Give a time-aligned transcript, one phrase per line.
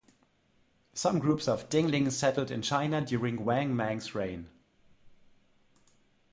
[0.95, 4.49] Some groups of Dingling settled in China during Wang Mang's reign.